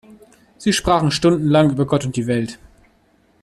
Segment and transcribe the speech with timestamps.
[0.57, 2.57] Sie sprachen stundenlang über Gott und die Welt.